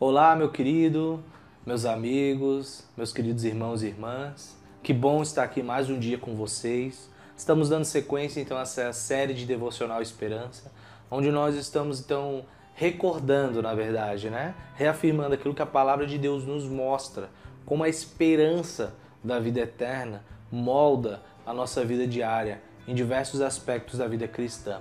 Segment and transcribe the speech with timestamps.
[0.00, 1.20] Olá, meu querido,
[1.66, 4.56] meus amigos, meus queridos irmãos e irmãs.
[4.80, 7.10] Que bom estar aqui mais um dia com vocês.
[7.36, 10.70] Estamos dando sequência então a essa série de devocional Esperança,
[11.10, 12.44] onde nós estamos então
[12.76, 14.54] recordando, na verdade, né?
[14.76, 17.28] Reafirmando aquilo que a palavra de Deus nos mostra,
[17.66, 18.94] como a esperança
[19.24, 24.80] da vida eterna molda a nossa vida diária em diversos aspectos da vida cristã.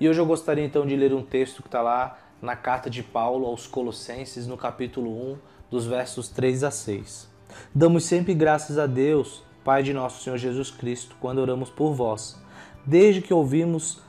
[0.00, 3.02] E hoje eu gostaria então de ler um texto que está lá na carta de
[3.02, 5.36] Paulo aos Colossenses, no capítulo 1,
[5.70, 7.28] dos versos 3 a 6.
[7.74, 12.40] Damos sempre graças a Deus, Pai de nosso Senhor Jesus Cristo, quando oramos por vós,
[12.84, 14.00] desde que ouvimos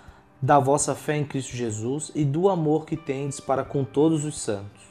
[0.42, 4.38] da vossa fé em Cristo Jesus e do amor que tendes para com todos os
[4.40, 4.84] santos,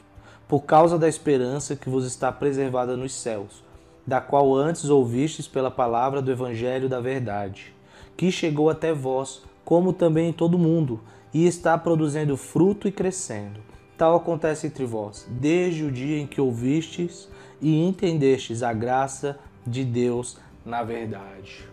[0.49, 3.63] por causa da esperança que vos está preservada nos céus,
[4.05, 7.73] da qual antes ouvistes pela palavra do Evangelho da Verdade,
[8.17, 11.01] que chegou até vós, como também em todo mundo,
[11.33, 13.61] e está produzindo fruto e crescendo.
[13.97, 17.29] Tal acontece entre vós, desde o dia em que ouvistes
[17.61, 21.65] e entendestes a graça de Deus na verdade.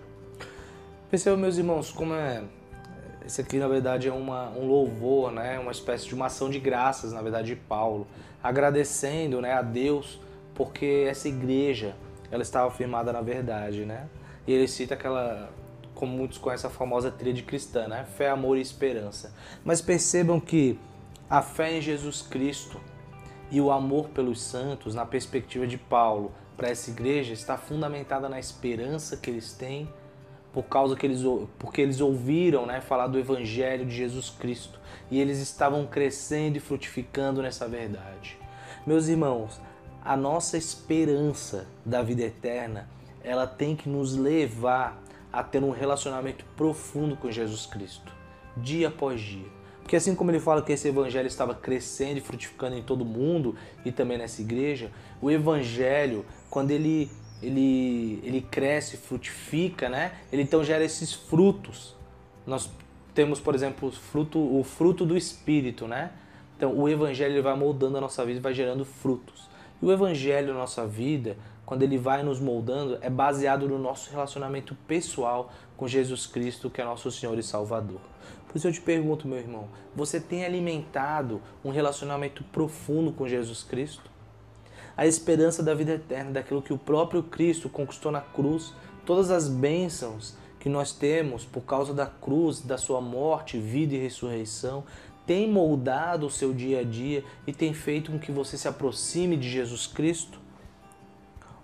[1.09, 2.43] Percebam, meus irmãos, como é.
[3.25, 5.57] Esse aqui, na verdade, é uma, um louvor, né?
[5.57, 8.05] uma espécie de uma ação de graças, na verdade, de Paulo,
[8.43, 10.19] agradecendo né, a Deus
[10.53, 11.95] porque essa igreja
[12.31, 13.85] ela estava firmada na verdade.
[13.85, 14.07] Né?
[14.45, 15.49] E ele cita aquela
[15.95, 18.05] como muitos conhecem a famosa tríade cristã, né?
[18.17, 19.33] Fé, amor e esperança.
[19.63, 20.79] Mas percebam que
[21.29, 22.79] a fé em Jesus Cristo
[23.51, 28.39] e o amor pelos santos, na perspectiva de Paulo, para essa igreja, está fundamentada na
[28.39, 29.89] esperança que eles têm
[30.53, 31.21] por causa que eles
[31.57, 36.59] porque eles ouviram, né, falar do evangelho de Jesus Cristo e eles estavam crescendo e
[36.59, 38.37] frutificando nessa verdade.
[38.85, 39.59] Meus irmãos,
[40.03, 42.87] a nossa esperança da vida eterna,
[43.23, 45.01] ela tem que nos levar
[45.33, 48.13] a ter um relacionamento profundo com Jesus Cristo,
[48.55, 49.47] dia após dia.
[49.81, 53.55] Porque assim como ele fala que esse evangelho estava crescendo e frutificando em todo mundo
[53.83, 57.09] e também nessa igreja, o evangelho, quando ele
[57.41, 60.13] ele, ele cresce, frutifica, né?
[60.31, 61.93] Ele então gera esses frutos.
[62.47, 62.69] Nós
[63.13, 66.11] temos, por exemplo, o fruto, o fruto do espírito, né?
[66.55, 69.49] Então, o evangelho ele vai moldando a nossa vida vai gerando frutos.
[69.83, 71.35] E o evangelho na nossa vida,
[71.65, 76.79] quando ele vai nos moldando, é baseado no nosso relacionamento pessoal com Jesus Cristo, que
[76.79, 77.99] é nosso Senhor e Salvador.
[78.47, 83.61] Por isso eu te pergunto, meu irmão, você tem alimentado um relacionamento profundo com Jesus
[83.61, 84.09] Cristo?
[84.95, 88.73] A esperança da vida eterna, daquilo que o próprio Cristo conquistou na cruz,
[89.05, 93.99] todas as bênçãos que nós temos por causa da cruz, da sua morte, vida e
[93.99, 94.85] ressurreição,
[95.25, 99.37] tem moldado o seu dia a dia e tem feito com que você se aproxime
[99.37, 100.43] de Jesus Cristo?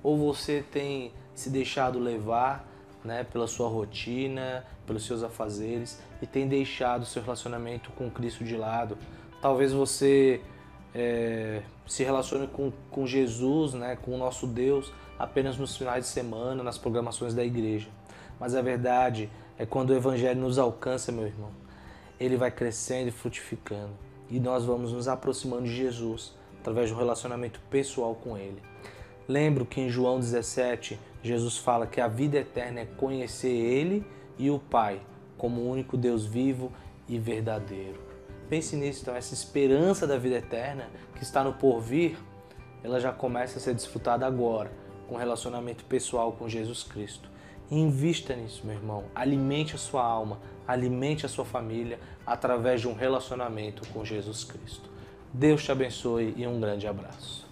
[0.03, 2.65] ou você tem se deixado levar
[3.03, 8.55] né, pela sua rotina, pelos seus afazeres e tem deixado seu relacionamento com Cristo de
[8.55, 8.97] lado.
[9.41, 10.41] Talvez você
[10.93, 16.09] é, se relacione com, com Jesus, né, com o nosso Deus, apenas nos finais de
[16.09, 17.87] semana, nas programações da igreja.
[18.39, 21.51] Mas a verdade é quando o Evangelho nos alcança, meu irmão,
[22.19, 23.91] ele vai crescendo e frutificando.
[24.29, 28.61] E nós vamos nos aproximando de Jesus através de um relacionamento pessoal com Ele.
[29.27, 34.05] Lembro que em João 17, Jesus fala que a vida eterna é conhecer Ele
[34.37, 35.01] e o Pai
[35.37, 36.71] como o único Deus vivo
[37.07, 37.99] e verdadeiro.
[38.49, 42.17] Pense nisso, então, essa esperança da vida eterna que está no porvir,
[42.83, 44.71] ela já começa a ser desfrutada agora,
[45.07, 47.29] com relacionamento pessoal com Jesus Cristo.
[47.71, 49.03] Invista nisso, meu irmão.
[49.13, 54.89] Alimente a sua alma, alimente a sua família através de um relacionamento com Jesus Cristo.
[55.33, 57.48] Deus te abençoe e um grande abraço.